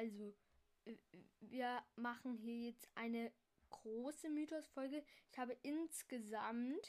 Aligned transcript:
also 0.00 0.34
wir 1.40 1.82
machen 1.96 2.38
hier 2.38 2.70
jetzt 2.70 2.88
eine 2.94 3.30
große 3.68 4.30
Mythos-Folge. 4.30 5.04
Ich 5.30 5.38
habe 5.38 5.52
insgesamt 5.62 6.88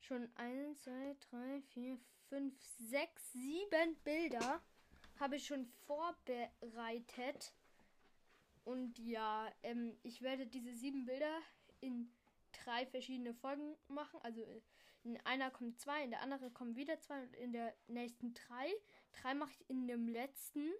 schon 0.00 0.28
1, 0.36 0.82
2, 0.82 1.16
3, 1.30 1.62
4, 1.62 1.98
5, 2.28 2.54
6, 2.90 3.32
7 3.32 3.96
Bilder 4.04 4.62
habe 5.18 5.36
ich 5.36 5.46
schon 5.46 5.64
vorbereitet. 5.86 7.54
Und 8.64 8.98
ja, 8.98 9.50
ähm, 9.62 9.96
ich 10.02 10.20
werde 10.20 10.46
diese 10.46 10.74
sieben 10.74 11.06
Bilder 11.06 11.40
in 11.80 12.12
drei 12.52 12.86
verschiedene 12.86 13.32
Folgen 13.32 13.74
machen. 13.88 14.20
Also 14.22 14.44
in 15.02 15.18
einer 15.24 15.50
kommen 15.50 15.78
zwei, 15.78 16.04
in 16.04 16.10
der 16.10 16.20
anderen 16.20 16.52
kommen 16.52 16.76
wieder 16.76 17.00
zwei 17.00 17.22
und 17.22 17.34
in 17.36 17.52
der 17.52 17.74
nächsten 17.86 18.34
drei. 18.34 18.70
Drei 19.12 19.32
mache 19.34 19.52
ich 19.52 19.70
in 19.70 19.88
dem 19.88 20.06
letzten 20.06 20.70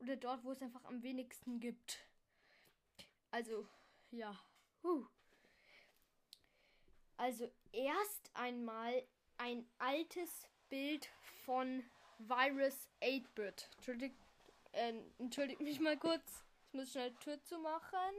oder 0.00 0.16
dort, 0.16 0.44
wo 0.44 0.52
es 0.52 0.62
einfach 0.62 0.84
am 0.84 1.02
wenigsten 1.02 1.60
gibt. 1.60 1.98
Also, 3.30 3.68
ja. 4.10 4.38
Huh. 4.82 5.06
Also 7.16 7.50
erst 7.72 8.30
einmal 8.34 9.02
ein 9.38 9.68
altes 9.78 10.46
Bild 10.68 11.08
von 11.44 11.82
Virus 12.18 12.88
8-Bit. 13.02 13.68
Entschuldigt, 13.76 14.16
äh, 14.72 14.94
entschuldigt 15.18 15.60
mich 15.60 15.80
mal 15.80 15.96
kurz. 15.96 16.44
Ich 16.68 16.74
muss 16.74 16.92
schnell 16.92 17.12
Tür 17.16 17.42
zu 17.44 17.58
machen. 17.58 18.14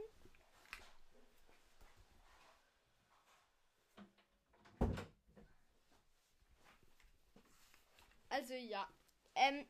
Also 8.28 8.54
ja. 8.54 8.88
Ähm, 9.34 9.66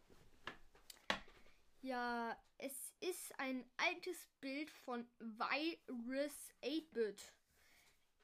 ja, 1.83 2.37
es 2.59 2.93
ist 3.01 3.39
ein 3.39 3.65
altes 3.77 4.29
Bild 4.41 4.71
von 4.71 5.07
Virus 5.19 6.53
8-Bit. 6.63 7.33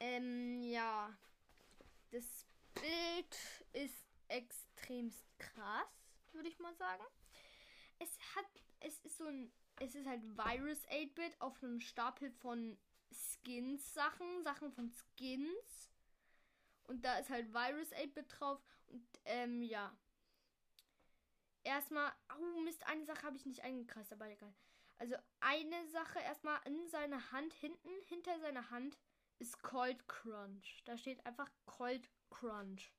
Ähm, 0.00 0.62
ja. 0.62 1.16
Das 2.10 2.46
Bild 2.74 3.36
ist 3.72 4.06
extremst 4.28 5.26
krass, 5.38 5.88
würde 6.32 6.48
ich 6.48 6.58
mal 6.58 6.74
sagen. 6.74 7.04
Es 7.98 8.10
hat, 8.34 8.46
es 8.80 8.98
ist 9.00 9.16
so 9.16 9.26
ein, 9.26 9.50
es 9.80 9.94
ist 9.94 10.06
halt 10.06 10.22
Virus 10.36 10.86
8-Bit 10.88 11.40
auf 11.40 11.62
einem 11.62 11.80
Stapel 11.80 12.30
von 12.30 12.78
Skins-Sachen, 13.10 14.42
Sachen 14.42 14.72
von 14.72 14.90
Skins. 14.90 15.90
Und 16.84 17.04
da 17.04 17.18
ist 17.18 17.30
halt 17.30 17.52
Virus 17.52 17.92
8-Bit 17.92 18.26
drauf. 18.38 18.60
Und 18.88 19.06
ähm, 19.24 19.62
ja. 19.62 19.96
Erstmal, 21.66 22.12
oh 22.38 22.60
Mist, 22.60 22.86
eine 22.86 23.04
Sache 23.04 23.24
habe 23.24 23.36
ich 23.36 23.44
nicht 23.44 23.64
eingekreist, 23.64 24.12
aber 24.12 24.30
egal. 24.30 24.54
Also 24.98 25.16
eine 25.40 25.88
Sache 25.88 26.20
erstmal 26.20 26.60
in 26.64 26.88
seiner 26.88 27.32
Hand, 27.32 27.52
hinten, 27.54 27.90
hinter 28.08 28.38
seiner 28.38 28.70
Hand 28.70 28.96
ist 29.40 29.60
Cold 29.62 30.06
Crunch. 30.06 30.84
Da 30.84 30.96
steht 30.96 31.26
einfach 31.26 31.50
Cold 31.64 32.08
Crunch. 32.30 32.92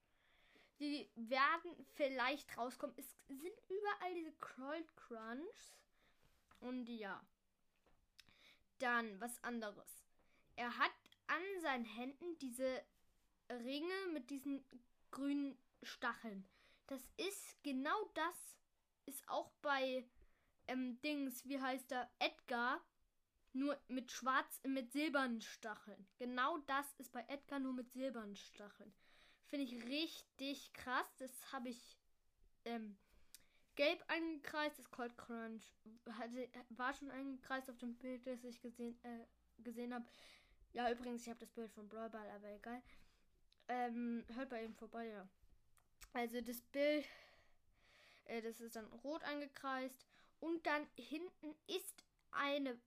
Die 0.81 1.09
werden 1.15 1.71
vielleicht 1.93 2.57
rauskommen. 2.57 2.93
Es 2.97 3.15
sind 3.29 3.53
überall 3.69 4.13
diese 4.13 4.33
Cold 4.33 4.97
Crunchs. 4.97 5.73
Und 6.59 6.89
ja. 6.89 7.25
Dann 8.79 9.19
was 9.21 9.41
anderes. 9.45 10.03
Er 10.57 10.77
hat 10.77 10.91
an 11.27 11.61
seinen 11.61 11.85
Händen 11.85 12.37
diese 12.39 12.83
Ringe 13.49 14.07
mit 14.11 14.29
diesen 14.29 14.61
grünen 15.09 15.57
Stacheln. 15.83 16.45
Das 16.87 17.01
ist 17.17 17.63
genau 17.63 18.09
das, 18.13 18.57
ist 19.05 19.27
auch 19.27 19.51
bei 19.61 20.07
ähm, 20.67 20.99
Dings, 21.01 21.45
wie 21.45 21.59
heißt 21.59 21.91
er, 21.91 22.09
Edgar, 22.19 22.81
nur 23.53 23.79
mit 23.87 24.11
schwarz, 24.11 24.61
mit 24.63 24.91
silbernen 24.91 25.41
Stacheln. 25.41 26.07
Genau 26.17 26.57
das 26.59 26.93
ist 26.97 27.11
bei 27.11 27.25
Edgar 27.27 27.59
nur 27.59 27.73
mit 27.73 27.91
silbernen 27.91 28.35
Stacheln. 28.35 28.93
Finde 29.47 29.65
ich 29.65 29.83
richtig 29.85 30.73
krass. 30.73 31.07
Das 31.17 31.51
habe 31.51 31.69
ich 31.69 31.97
ähm, 32.65 32.97
gelb 33.75 34.03
eingekreist. 34.07 34.77
Das 34.77 34.91
Cold 34.91 35.17
Crunch 35.17 35.73
hatte, 36.11 36.49
war 36.69 36.93
schon 36.93 37.09
eingekreist 37.11 37.69
auf 37.69 37.77
dem 37.77 37.95
Bild, 37.95 38.27
das 38.27 38.43
ich 38.43 38.61
gesehen, 38.61 38.99
äh, 39.03 39.25
gesehen 39.63 39.93
habe. 39.93 40.05
Ja, 40.73 40.91
übrigens, 40.91 41.23
ich 41.23 41.29
habe 41.29 41.39
das 41.39 41.51
Bild 41.51 41.71
von 41.71 41.87
Brawlball, 41.87 42.29
aber 42.29 42.49
egal. 42.49 42.81
Ähm, 43.69 44.25
hört 44.35 44.49
bei 44.49 44.63
ihm 44.63 44.75
vorbei, 44.75 45.07
ja. 45.07 45.27
Also 46.13 46.41
das 46.41 46.61
Bild, 46.61 47.05
äh, 48.25 48.41
das 48.41 48.59
ist 48.59 48.75
dann 48.75 48.85
rot 49.03 49.23
eingekreist. 49.23 50.05
Und 50.39 50.65
dann 50.65 50.87
hinten 50.95 51.55
ist 51.67 52.03
eine 52.31 52.79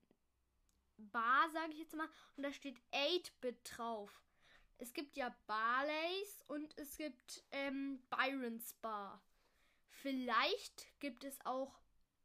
Bar, 0.97 1.51
sage 1.51 1.73
ich 1.73 1.79
jetzt 1.79 1.95
mal. 1.95 2.09
Und 2.37 2.45
da 2.45 2.53
steht 2.53 2.81
8-Bit 2.93 3.77
drauf. 3.77 4.23
Es 4.79 4.93
gibt 4.93 5.17
ja 5.17 5.35
Barleys 5.47 6.43
und 6.49 6.77
es 6.79 6.97
gibt 6.97 7.45
ähm, 7.51 8.03
Byron's 8.09 8.75
Bar. 8.75 9.23
Vielleicht 9.91 10.87
gibt 11.01 11.25
es 11.25 11.39
auch 11.45 11.79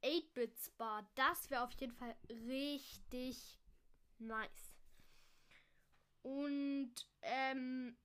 8-Bits 0.04 0.70
Bar. 0.72 1.10
Das 1.16 1.50
wäre 1.50 1.64
auf 1.64 1.72
jeden 1.74 1.94
Fall 1.94 2.16
richtig 2.30 3.60
nice. 4.20 4.74
Und 6.22 6.94
ähm, 7.22 7.98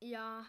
ja. 0.00 0.46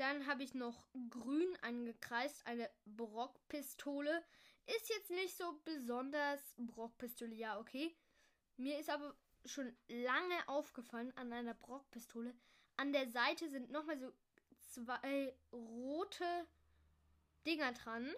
Dann 0.00 0.26
habe 0.26 0.42
ich 0.42 0.54
noch 0.54 0.88
grün 1.10 1.58
angekreist, 1.60 2.46
eine 2.46 2.70
Brockpistole. 2.86 4.24
Ist 4.64 4.88
jetzt 4.88 5.10
nicht 5.10 5.36
so 5.36 5.60
besonders 5.62 6.40
Brockpistole, 6.56 7.34
ja, 7.34 7.60
okay. 7.60 7.94
Mir 8.56 8.78
ist 8.78 8.88
aber 8.88 9.14
schon 9.44 9.76
lange 9.88 10.48
aufgefallen 10.48 11.12
an 11.16 11.30
einer 11.34 11.52
Brockpistole. 11.52 12.34
An 12.78 12.94
der 12.94 13.10
Seite 13.10 13.50
sind 13.50 13.70
nochmal 13.70 13.98
so 13.98 14.10
zwei 14.70 15.36
rote 15.52 16.46
Dinger 17.46 17.72
dran. 17.72 18.10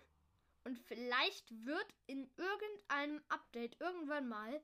Und 0.62 0.78
vielleicht 0.78 1.50
wird 1.66 1.96
in 2.06 2.30
irgendeinem 2.36 3.24
Update 3.28 3.80
irgendwann 3.80 4.28
mal 4.28 4.62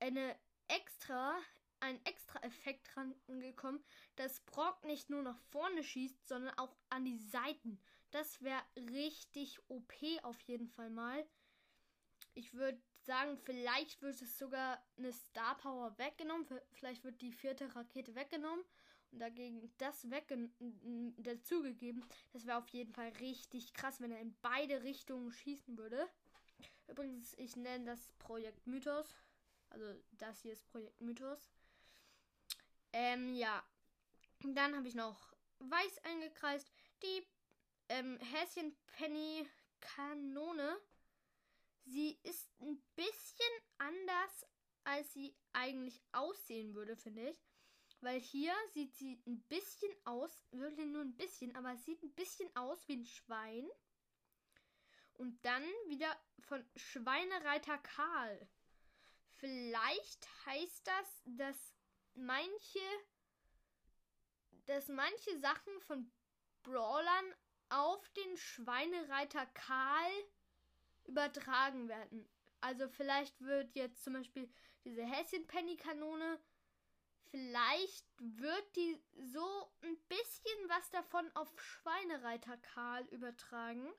eine 0.00 0.38
extra 0.68 1.40
ein 1.80 2.04
extra 2.04 2.42
Effekt 2.42 2.88
dran 2.94 3.14
gekommen, 3.26 3.82
dass 4.16 4.40
Brock 4.40 4.84
nicht 4.84 5.10
nur 5.10 5.22
nach 5.22 5.38
vorne 5.50 5.82
schießt, 5.82 6.26
sondern 6.26 6.56
auch 6.58 6.76
an 6.90 7.04
die 7.04 7.18
Seiten. 7.18 7.80
Das 8.10 8.42
wäre 8.42 8.62
richtig 8.76 9.58
OP 9.68 9.94
auf 10.22 10.40
jeden 10.42 10.68
Fall 10.68 10.90
mal. 10.90 11.26
Ich 12.34 12.54
würde 12.54 12.80
sagen, 13.04 13.38
vielleicht 13.38 14.02
wird 14.02 14.20
es 14.20 14.38
sogar 14.38 14.82
eine 14.96 15.12
Star 15.12 15.56
Power 15.58 15.96
weggenommen. 15.98 16.46
Vielleicht 16.72 17.04
wird 17.04 17.20
die 17.20 17.32
vierte 17.32 17.74
Rakete 17.74 18.14
weggenommen 18.14 18.64
und 19.12 19.18
dagegen 19.20 19.72
das 19.78 20.06
dazugegeben. 21.18 22.04
Das 22.32 22.46
wäre 22.46 22.58
auf 22.58 22.68
jeden 22.68 22.92
Fall 22.92 23.10
richtig 23.20 23.72
krass, 23.74 24.00
wenn 24.00 24.12
er 24.12 24.20
in 24.20 24.36
beide 24.42 24.82
Richtungen 24.82 25.30
schießen 25.30 25.76
würde. 25.78 26.08
Übrigens, 26.88 27.34
ich 27.34 27.56
nenne 27.56 27.84
das 27.84 28.12
Projekt 28.18 28.66
Mythos. 28.66 29.14
Also 29.70 29.84
das 30.12 30.40
hier 30.40 30.52
ist 30.52 30.66
Projekt 30.68 31.00
Mythos. 31.00 31.50
Ähm, 32.96 33.34
ja. 33.34 33.62
Dann 34.42 34.74
habe 34.74 34.88
ich 34.88 34.94
noch 34.94 35.36
weiß 35.58 35.98
eingekreist. 36.04 36.72
Die 37.02 37.26
ähm, 37.90 38.18
Häschenpenny 38.20 39.46
Kanone. 39.80 40.78
Sie 41.84 42.18
ist 42.22 42.48
ein 42.58 42.82
bisschen 42.94 43.52
anders, 43.76 44.46
als 44.84 45.12
sie 45.12 45.36
eigentlich 45.52 46.02
aussehen 46.12 46.74
würde, 46.74 46.96
finde 46.96 47.28
ich. 47.28 47.44
Weil 48.00 48.18
hier 48.18 48.54
sieht 48.72 48.94
sie 48.94 49.22
ein 49.26 49.42
bisschen 49.42 49.92
aus, 50.04 50.46
wirklich 50.50 50.86
nur 50.86 51.02
ein 51.02 51.16
bisschen, 51.16 51.54
aber 51.54 51.74
es 51.74 51.84
sieht 51.84 52.02
ein 52.02 52.14
bisschen 52.14 52.48
aus 52.56 52.88
wie 52.88 52.96
ein 52.96 53.04
Schwein. 53.04 53.68
Und 55.12 55.44
dann 55.44 55.64
wieder 55.88 56.18
von 56.40 56.64
Schweinereiter 56.76 57.76
Karl. 57.76 58.48
Vielleicht 59.34 60.28
heißt 60.46 60.86
das, 60.86 61.22
dass 61.26 61.75
manche, 62.16 62.80
dass 64.66 64.88
manche 64.88 65.38
Sachen 65.38 65.80
von 65.82 66.10
Brawlern 66.62 67.34
auf 67.68 68.08
den 68.10 68.36
Schweinereiter 68.36 69.46
Karl 69.46 70.12
übertragen 71.04 71.88
werden. 71.88 72.28
Also 72.60 72.88
vielleicht 72.88 73.40
wird 73.40 73.74
jetzt 73.76 74.02
zum 74.02 74.14
Beispiel 74.14 74.50
diese 74.84 75.02
Häschenpenny-Kanone, 75.02 76.40
vielleicht 77.30 78.06
wird 78.18 78.76
die 78.76 79.00
so 79.16 79.70
ein 79.82 79.96
bisschen 80.08 80.68
was 80.68 80.90
davon 80.90 81.30
auf 81.34 81.52
Schweinereiter 81.60 82.56
Karl 82.58 83.04
übertragen. 83.08 83.92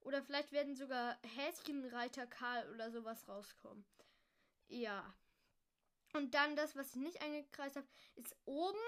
Oder 0.00 0.22
vielleicht 0.22 0.52
werden 0.52 0.74
sogar 0.74 1.18
Häschenreiter 1.22 2.26
Karl 2.26 2.68
oder 2.74 2.90
sowas 2.90 3.28
rauskommen. 3.28 3.84
Ja. 4.68 5.14
Und 6.12 6.34
dann 6.34 6.56
das, 6.56 6.76
was 6.76 6.90
ich 6.90 7.00
nicht 7.00 7.22
eingekreist 7.22 7.76
habe, 7.76 7.88
ist 8.16 8.36
oben 8.44 8.78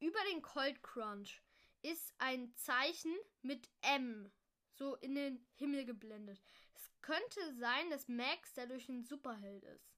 über 0.00 0.18
den 0.32 0.42
Cold 0.42 0.82
Crunch 0.82 1.42
ist 1.82 2.12
ein 2.18 2.54
Zeichen 2.56 3.14
mit 3.42 3.68
M. 3.82 4.30
so 4.72 4.96
in 4.96 5.14
den 5.14 5.46
Himmel 5.56 5.84
geblendet. 5.84 6.40
Es 6.74 6.90
könnte 7.02 7.54
sein, 7.54 7.90
dass 7.90 8.08
Max 8.08 8.52
dadurch 8.54 8.88
ein 8.88 9.04
Superheld 9.04 9.64
ist. 9.64 9.94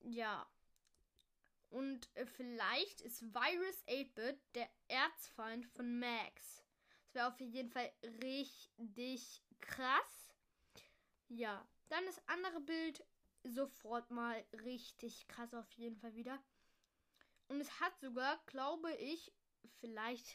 Ja. 0.00 0.48
Und 1.70 2.08
äh, 2.14 2.26
vielleicht 2.26 3.00
ist 3.00 3.22
Virus 3.34 3.84
8-Bit 3.88 4.38
der 4.54 4.68
Erzfeind 4.88 5.66
von 5.66 5.98
Max. 5.98 6.62
Das 7.04 7.14
wäre 7.14 7.28
auf 7.28 7.40
jeden 7.40 7.70
Fall 7.70 7.92
richtig 8.22 9.42
krass. 9.60 10.34
Ja, 11.28 11.66
dann 11.88 12.06
das 12.06 12.20
andere 12.28 12.60
Bild 12.60 13.04
sofort 13.48 14.10
mal 14.10 14.44
richtig 14.64 15.26
krass 15.28 15.54
auf 15.54 15.70
jeden 15.72 15.96
Fall 15.96 16.14
wieder. 16.14 16.42
Und 17.48 17.60
es 17.60 17.80
hat 17.80 17.98
sogar, 18.00 18.42
glaube 18.46 18.92
ich, 18.94 19.32
vielleicht. 19.80 20.26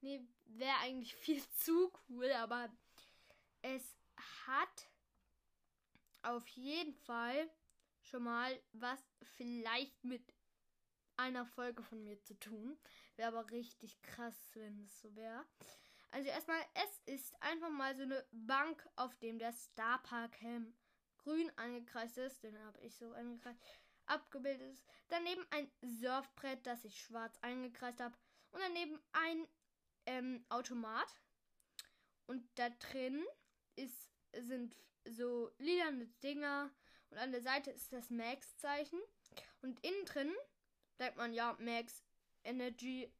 Nee, 0.00 0.26
wäre 0.44 0.76
eigentlich 0.78 1.14
viel 1.16 1.42
zu 1.50 1.92
cool, 2.08 2.30
aber 2.32 2.70
es 3.62 3.96
hat 4.46 4.88
auf 6.22 6.46
jeden 6.48 6.94
Fall 6.94 7.50
schon 8.02 8.22
mal 8.22 8.62
was 8.72 9.00
vielleicht 9.36 10.04
mit 10.04 10.34
einer 11.16 11.46
Folge 11.46 11.82
von 11.82 12.02
mir 12.02 12.20
zu 12.22 12.38
tun. 12.38 12.78
Wäre 13.16 13.28
aber 13.28 13.50
richtig 13.50 14.00
krass, 14.02 14.36
wenn 14.54 14.84
es 14.84 15.00
so 15.00 15.14
wäre. 15.14 15.44
Also 16.10 16.28
erstmal, 16.28 16.60
es 16.74 17.14
ist 17.14 17.42
einfach 17.42 17.70
mal 17.70 17.96
so 17.96 18.02
eine 18.02 18.24
Bank, 18.30 18.88
auf 18.96 19.16
dem 19.16 19.38
der 19.38 19.52
Star 19.52 20.02
Park 20.02 20.40
Helm 20.40 20.74
grün 21.24 21.50
angekreist 21.56 22.18
ist. 22.18 22.42
Den 22.42 22.58
habe 22.64 22.80
ich 22.80 22.94
so 22.94 23.12
angekreist. 23.12 23.60
Abgebildet 24.06 24.70
ist. 24.70 24.84
Daneben 25.08 25.44
ein 25.50 25.70
Surfbrett, 25.80 26.66
das 26.66 26.84
ich 26.84 27.00
schwarz 27.00 27.38
eingekreist 27.40 28.00
habe. 28.00 28.14
Und 28.50 28.60
daneben 28.60 29.00
ein 29.12 29.48
ähm, 30.06 30.44
Automat. 30.50 31.08
Und 32.26 32.46
da 32.56 32.68
drin 32.70 33.24
ist, 33.76 34.10
sind 34.32 34.76
so 35.04 35.50
lilane 35.58 36.06
Dinger. 36.22 36.70
Und 37.10 37.18
an 37.18 37.32
der 37.32 37.42
Seite 37.42 37.70
ist 37.70 37.92
das 37.92 38.10
Max-Zeichen. 38.10 39.00
Und 39.62 39.80
innen 39.84 40.04
drin 40.04 40.32
denkt 40.98 41.16
man, 41.16 41.32
ja, 41.32 41.56
Max 41.58 42.04
Energy 42.44 43.10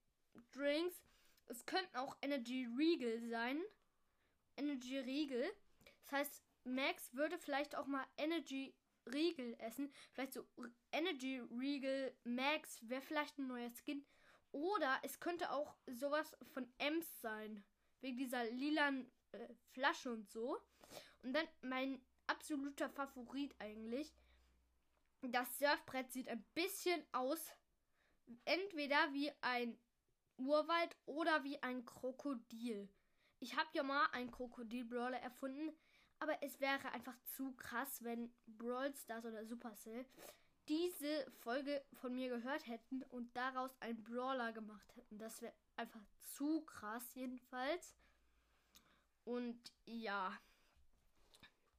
Drinks. 0.53 1.03
Es 1.47 1.65
könnten 1.67 1.97
auch 1.97 2.17
Energy 2.23 2.69
Regal 2.77 3.21
sein. 3.29 3.63
Energy 4.57 4.99
Riegel. 4.99 5.51
Das 6.03 6.13
heißt, 6.13 6.44
Max 6.65 7.15
würde 7.15 7.39
vielleicht 7.39 7.77
auch 7.77 7.87
mal 7.87 8.05
Energy 8.17 8.75
Riegel 9.13 9.55
essen. 9.59 9.93
Vielleicht 10.13 10.33
so 10.33 10.47
Energy 10.93 11.41
Regal 11.51 12.15
Max 12.25 12.89
wäre 12.89 13.03
vielleicht 13.03 13.39
ein 13.39 13.47
neuer 13.47 13.71
Skin. 13.71 14.05
Oder 14.53 14.99
es 15.03 15.21
könnte 15.21 15.51
auch 15.51 15.75
sowas 15.87 16.37
von 16.53 16.67
Ems 16.79 17.21
sein. 17.21 17.65
Wegen 18.01 18.19
dieser 18.19 18.45
lilan 18.45 19.11
äh, 19.33 19.55
Flasche 19.73 20.13
und 20.13 20.31
so. 20.31 20.59
Und 21.23 21.33
dann 21.33 21.47
mein 21.63 22.01
absoluter 22.27 22.89
Favorit 22.89 23.55
eigentlich. 23.59 24.15
Das 25.23 25.59
Surfbrett 25.59 26.13
sieht 26.13 26.29
ein 26.29 26.45
bisschen 26.55 27.03
aus. 27.13 27.51
Entweder 28.45 29.13
wie 29.13 29.33
ein 29.41 29.79
Urwald 30.37 30.97
oder 31.07 31.45
wie 31.45 31.63
ein 31.63 31.85
Krokodil. 31.85 32.89
Ich 33.41 33.57
habe 33.57 33.69
ja 33.73 33.83
mal 33.83 34.07
einen 34.13 34.31
Krokodil-Brawler 34.31 35.21
erfunden, 35.21 35.77
aber 36.19 36.43
es 36.43 36.61
wäre 36.61 36.91
einfach 36.93 37.17
zu 37.37 37.53
krass, 37.53 38.03
wenn 38.03 38.33
Brawl 38.47 38.95
Stars 38.95 39.25
oder 39.25 39.45
Supercell 39.45 40.07
diese 40.69 41.31
Folge 41.41 41.85
von 42.01 42.15
mir 42.15 42.29
gehört 42.29 42.67
hätten 42.67 43.03
und 43.05 43.37
daraus 43.37 43.71
einen 43.81 44.03
Brawler 44.03 44.53
gemacht 44.53 44.97
hätten. 44.97 45.19
Das 45.19 45.43
wäre 45.43 45.53
einfach 45.77 46.05
zu 46.23 46.63
krass 46.63 47.15
jedenfalls. 47.15 47.95
Und 49.25 49.73
ja. 49.85 50.33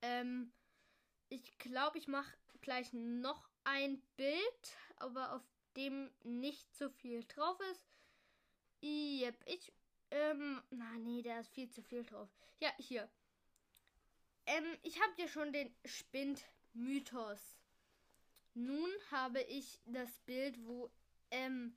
Ähm, 0.01 0.51
ich 1.29 1.57
glaube, 1.57 1.97
ich 1.97 2.07
mache 2.07 2.37
gleich 2.61 2.93
noch 2.93 3.49
ein 3.63 4.01
Bild, 4.17 4.77
aber 4.97 5.33
auf 5.33 5.43
dem 5.75 6.11
nicht 6.23 6.73
so 6.75 6.89
viel 6.89 7.23
drauf 7.25 7.59
ist. 7.71 7.85
Yep, 8.83 9.43
ich. 9.47 9.73
Ähm, 10.11 10.61
na 10.69 10.91
nee, 10.99 11.21
da 11.23 11.39
ist 11.39 11.49
viel 11.49 11.69
zu 11.69 11.81
viel 11.81 12.03
drauf. 12.03 12.29
Ja, 12.59 12.69
hier. 12.77 13.09
Ähm, 14.45 14.77
ich 14.83 15.01
habe 15.01 15.13
ja 15.17 15.27
schon 15.27 15.51
den 15.51 15.73
Spind-Mythos. 15.85 17.57
Nun 18.53 18.89
habe 19.11 19.41
ich 19.41 19.81
das 19.85 20.19
Bild, 20.19 20.57
wo 20.65 20.89
ähm, 21.31 21.75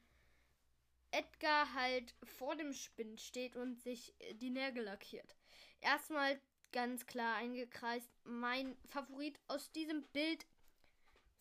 Edgar 1.11 1.73
halt 1.75 2.15
vor 2.23 2.55
dem 2.57 2.73
Spind 2.73 3.21
steht 3.21 3.57
und 3.57 3.81
sich 3.81 4.15
äh, 4.21 4.35
die 4.35 4.51
Nägel 4.51 4.85
lackiert. 4.85 5.37
Erstmal 5.81 6.41
ganz 6.73 7.07
klar 7.07 7.37
eingekreist. 7.37 8.11
Mein 8.25 8.77
Favorit 8.87 9.41
aus 9.49 9.73
diesem 9.73 10.03
Bild 10.13 10.47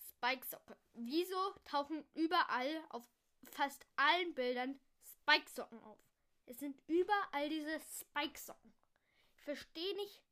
Spike-Socke. 0.10 0.78
Wieso 0.94 1.54
tauchen 1.66 2.04
überall 2.16 2.84
auf 2.90 3.08
fast 3.52 3.86
allen 3.98 4.34
Bildern 4.34 4.80
Spike-Socken 5.04 5.82
auf? 5.84 6.00
Es 6.46 6.60
sind 6.60 6.82
überall 6.88 7.50
diese 7.50 7.80
Spike-Socken. 7.80 8.74
Ich 9.36 9.44
verstehe 9.44 9.96
nicht, 9.98 10.24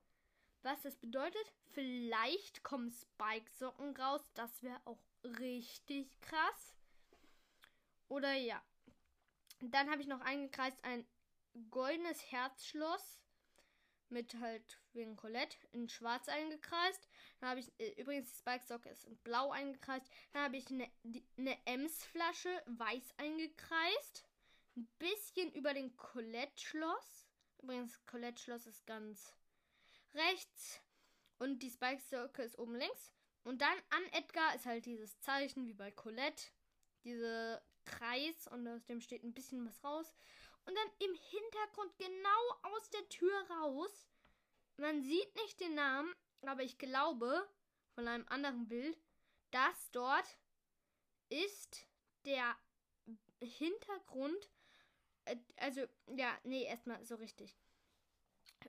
was 0.66 0.82
das 0.82 0.96
bedeutet. 0.96 1.54
Vielleicht 1.72 2.64
kommen 2.64 2.92
Spike-Socken 2.92 3.96
raus. 3.96 4.22
Das 4.34 4.64
wäre 4.64 4.82
auch 4.86 5.00
richtig 5.24 6.20
krass. 6.22 6.76
Oder 8.08 8.34
ja. 8.34 8.62
Dann 9.62 9.90
habe 9.90 10.02
ich 10.02 10.08
noch 10.08 10.22
eingekreist 10.22 10.84
ein 10.84 11.06
goldenes 11.70 12.32
Herzschloss 12.32 13.22
mit 14.10 14.36
halt 14.36 14.80
wegen 14.94 15.16
Colette 15.16 15.58
in 15.72 15.88
schwarz 15.88 16.28
eingekreist. 16.28 17.08
Dann 17.40 17.50
habe 17.50 17.60
ich 17.60 17.72
äh, 17.80 18.02
übrigens 18.02 18.32
die 18.32 18.40
Spike 18.40 18.66
Socke 18.66 18.90
ist 18.90 19.06
in 19.06 19.18
blau 19.18 19.52
eingekreist. 19.52 20.08
Dann 20.34 20.44
habe 20.44 20.58
ich 20.58 20.70
eine, 20.70 20.90
eine 21.38 21.58
Ems 21.66 22.04
Flasche 22.06 22.62
weiß 22.66 23.14
eingekreist. 23.18 24.26
Ein 24.76 24.88
bisschen 25.00 25.52
über 25.54 25.74
den 25.74 25.96
Colette 25.96 26.62
Schloss. 26.62 27.28
Übrigens 27.62 28.06
Colette 28.06 28.42
Schloss 28.42 28.68
ist 28.68 28.86
ganz 28.86 29.34
rechts 30.16 30.82
und 31.40 31.60
die 31.60 31.70
Spike 31.70 32.02
Socke 32.02 32.44
ist 32.44 32.58
oben 32.58 32.76
links. 32.76 33.12
Und 33.44 33.62
dann 33.62 33.78
an 33.90 34.04
Edgar 34.14 34.56
ist 34.56 34.66
halt 34.66 34.86
dieses 34.86 35.20
Zeichen 35.20 35.68
wie 35.68 35.74
bei 35.74 35.92
Colette. 35.92 36.46
Diese 37.04 37.62
Kreis 37.86 38.48
und 38.48 38.68
aus 38.68 38.84
dem 38.86 39.02
steht 39.02 39.24
ein 39.24 39.34
bisschen 39.34 39.66
was 39.68 39.84
raus. 39.84 40.16
Und 40.66 40.76
dann 40.76 41.08
im 41.08 41.14
Hintergrund 41.14 41.96
genau 41.98 42.74
aus 42.74 42.90
der 42.90 43.08
Tür 43.10 43.48
raus. 43.62 44.08
Man 44.78 45.04
sieht 45.04 45.36
nicht 45.36 45.60
den 45.60 45.76
Namen, 45.76 46.14
aber 46.42 46.64
ich 46.64 46.78
glaube 46.78 47.48
von 47.94 48.08
einem 48.08 48.26
anderen 48.28 48.68
Bild, 48.68 48.98
dass 49.52 49.92
dort 49.92 50.38
ist 51.30 51.88
der 52.26 52.58
Hintergrund. 53.42 54.50
Äh, 55.26 55.38
also, 55.58 55.86
ja, 56.08 56.38
nee, 56.44 56.64
erstmal 56.64 57.04
so 57.06 57.16
richtig. 57.16 57.56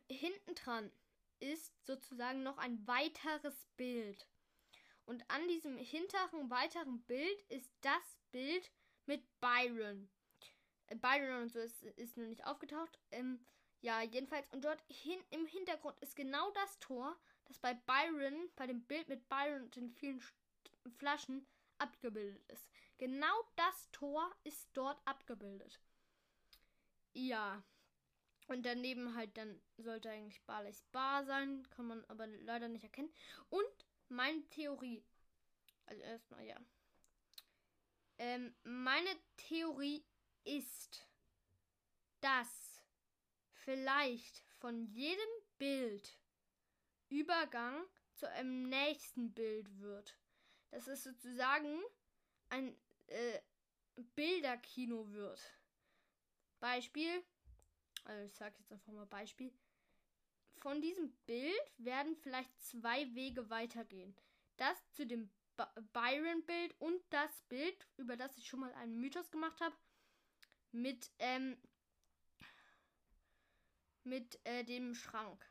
Hinten 0.09 0.55
dran 0.55 0.93
ist 1.41 1.73
sozusagen 1.85 2.43
noch 2.43 2.59
ein 2.59 2.87
weiteres 2.87 3.67
Bild. 3.77 4.27
Und 5.05 5.29
an 5.31 5.47
diesem 5.49 5.77
hinteren 5.77 6.51
weiteren 6.51 7.01
Bild 7.03 7.43
ist 7.49 7.71
das 7.81 8.19
Bild 8.33 8.71
mit 9.07 9.23
Byron. 9.41 10.09
Äh, 10.89 10.97
Byron 10.97 11.43
und 11.43 11.53
so 11.53 11.61
ist, 11.61 11.83
ist 11.83 12.17
nur 12.17 12.27
nicht 12.27 12.45
aufgetaucht. 12.45 12.99
Ähm, 13.13 13.45
ja, 13.81 14.03
jedenfalls. 14.03 14.49
Und 14.53 14.65
dort 14.65 14.83
hin, 14.89 15.21
im 15.31 15.47
Hintergrund 15.47 15.99
ist 16.01 16.17
genau 16.17 16.51
das 16.53 16.79
Tor, 16.81 17.17
das 17.45 17.59
bei 17.59 17.75
Byron, 17.75 18.51
bei 18.57 18.67
dem 18.67 18.83
Bild 18.85 19.09
mit 19.09 19.29
Byron 19.29 19.63
und 19.63 19.77
den 19.77 19.91
vielen 19.91 20.21
St 20.21 20.35
Flaschen 20.99 21.47
abgebildet 21.79 22.43
ist. 22.49 22.69
Genau 22.99 23.35
das 23.57 23.91
Tor 23.93 24.31
ist 24.45 24.69
dort 24.73 25.01
abgebildet. 25.05 25.81
Ja. 27.13 27.63
Und 28.47 28.65
daneben 28.65 29.15
halt 29.17 29.37
dann 29.37 29.61
sollte 29.77 30.11
eigentlich 30.11 30.43
Barley's 30.43 30.83
Bar 30.93 31.25
sein. 31.25 31.67
Kann 31.71 31.87
man 31.87 32.05
aber 32.07 32.27
leider 32.27 32.69
nicht 32.69 32.85
erkennen. 32.85 33.13
Und 33.49 33.87
meine 34.09 34.43
Theorie. 34.51 35.05
Also 35.87 36.03
erstmal, 36.03 36.45
ja. 36.45 36.57
Ähm, 38.19 38.55
meine 38.63 39.11
Theorie 39.37 40.05
ist, 40.45 41.07
dass 42.21 42.83
vielleicht 43.53 44.43
von 44.59 44.87
jedem 44.87 45.29
Bild 45.59 46.19
Übergang 47.09 47.85
zu 48.15 48.29
einem 48.31 48.69
nächsten 48.69 49.33
Bild 49.33 49.79
wird. 49.81 50.17
Dass 50.71 50.87
es 50.87 51.05
sozusagen 51.05 51.83
ein 52.49 52.77
äh, 53.09 53.41
Bilderkino 54.15 55.11
wird. 55.13 55.41
Beispiel, 56.61 57.23
also 58.07 58.25
ich 58.25 58.35
sage 58.35 58.55
jetzt 58.59 58.73
einfach 58.73 58.93
mal 58.93 59.07
Beispiel. 59.07 59.53
Von 60.59 60.81
diesem 60.81 61.13
Bild 61.27 61.73
werden 61.79 62.17
vielleicht 62.17 62.51
zwei 62.61 63.13
Wege 63.15 63.51
weitergehen. 63.51 64.17
Das 64.57 64.77
zu 64.93 65.07
dem 65.07 65.31
Byron-Bild 65.93 66.75
und 66.81 67.01
das 67.11 67.43
Bild, 67.49 67.87
über 67.97 68.17
das 68.17 68.37
ich 68.37 68.47
schon 68.47 68.61
mal 68.61 68.73
einen 68.75 68.99
Mythos 69.01 69.31
gemacht 69.31 69.61
habe, 69.61 69.77
mit, 70.73 71.11
ähm, 71.19 71.57
mit 74.05 74.39
äh, 74.45 74.65
dem 74.65 74.95
Schrank. 74.95 75.45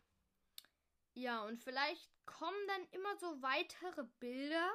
Ja, 1.13 1.43
und 1.45 1.63
vielleicht 1.63 2.09
kommen 2.25 2.67
dann 2.67 2.87
immer 2.91 3.17
so 3.17 3.41
weitere 3.41 4.03
Bilder 4.19 4.69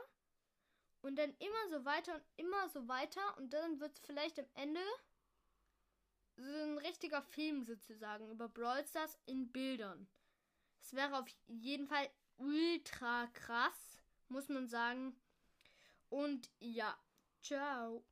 und 1.03 1.17
dann 1.17 1.35
immer 1.39 1.69
so 1.71 1.85
weiter 1.85 2.15
und 2.15 2.25
immer 2.37 2.69
so 2.71 2.89
weiter 2.89 3.37
und 3.39 3.53
dann 3.53 3.81
wird 3.81 3.95
es 3.95 4.01
vielleicht 4.01 4.39
am 4.39 4.49
Ende 4.55 4.81
so 6.41 6.63
ein 6.63 6.79
richtiger 6.79 7.23
Film 7.23 7.65
sozusagen 7.65 8.31
über 8.31 8.49
Brawl 8.49 8.85
Stars 8.87 9.19
in 9.27 9.51
Bildern. 9.51 10.09
Es 10.83 10.95
wäre 10.95 11.19
auf 11.19 11.29
jeden 11.47 11.87
Fall 11.87 12.09
ultra 12.39 13.27
krass, 13.29 13.99
muss 14.29 14.49
man 14.49 14.67
sagen. 14.67 15.15
Und 16.09 16.51
ja, 16.59 16.97
ciao. 17.43 18.05